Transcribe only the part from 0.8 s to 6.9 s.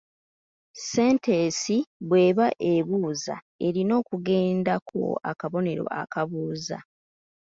Sentensi bw’eba ebuuza, erina okugendako akabonero akabuuza.